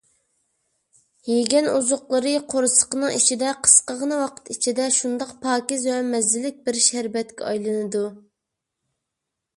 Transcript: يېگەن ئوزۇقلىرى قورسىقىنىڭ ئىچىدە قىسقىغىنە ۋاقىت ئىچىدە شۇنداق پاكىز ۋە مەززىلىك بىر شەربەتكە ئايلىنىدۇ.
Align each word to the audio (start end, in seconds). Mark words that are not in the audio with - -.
يېگەن 1.31 1.67
ئوزۇقلىرى 1.73 2.31
قورسىقىنىڭ 2.53 3.13
ئىچىدە 3.19 3.53
قىسقىغىنە 3.67 4.19
ۋاقىت 4.23 4.51
ئىچىدە 4.55 4.89
شۇنداق 4.97 5.35
پاكىز 5.47 5.85
ۋە 5.93 6.01
مەززىلىك 6.15 6.59
بىر 6.71 6.83
شەربەتكە 6.89 7.51
ئايلىنىدۇ. 7.53 8.05